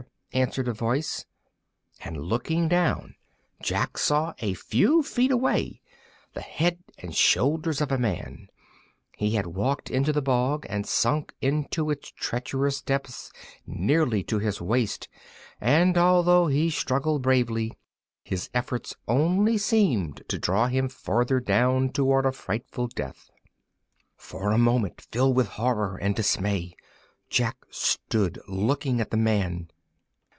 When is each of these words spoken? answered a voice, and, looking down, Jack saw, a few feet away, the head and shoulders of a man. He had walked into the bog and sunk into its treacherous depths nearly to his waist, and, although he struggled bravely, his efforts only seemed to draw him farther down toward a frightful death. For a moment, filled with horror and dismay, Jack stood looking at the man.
answered 0.33 0.65
a 0.69 0.73
voice, 0.73 1.25
and, 2.05 2.15
looking 2.17 2.69
down, 2.69 3.13
Jack 3.61 3.97
saw, 3.97 4.33
a 4.39 4.53
few 4.53 5.03
feet 5.03 5.29
away, 5.29 5.81
the 6.33 6.39
head 6.39 6.77
and 6.97 7.13
shoulders 7.13 7.81
of 7.81 7.91
a 7.91 7.97
man. 7.97 8.47
He 9.17 9.31
had 9.31 9.45
walked 9.45 9.89
into 9.91 10.13
the 10.13 10.21
bog 10.21 10.65
and 10.69 10.87
sunk 10.87 11.33
into 11.41 11.89
its 11.89 12.11
treacherous 12.13 12.81
depths 12.81 13.29
nearly 13.67 14.23
to 14.23 14.39
his 14.39 14.61
waist, 14.61 15.09
and, 15.59 15.97
although 15.97 16.47
he 16.47 16.69
struggled 16.69 17.21
bravely, 17.23 17.73
his 18.23 18.49
efforts 18.53 18.95
only 19.09 19.57
seemed 19.57 20.23
to 20.29 20.39
draw 20.39 20.67
him 20.67 20.87
farther 20.87 21.41
down 21.41 21.89
toward 21.89 22.25
a 22.25 22.31
frightful 22.31 22.87
death. 22.87 23.29
For 24.15 24.51
a 24.53 24.57
moment, 24.57 25.01
filled 25.01 25.35
with 25.35 25.47
horror 25.49 25.97
and 25.97 26.15
dismay, 26.15 26.77
Jack 27.29 27.57
stood 27.69 28.39
looking 28.47 29.01
at 29.01 29.11
the 29.11 29.17
man. 29.17 29.69